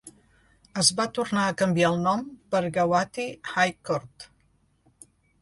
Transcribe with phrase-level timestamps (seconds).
[0.83, 2.23] Es va tornar a canviar el nom
[2.55, 4.29] per Gauhati High Court.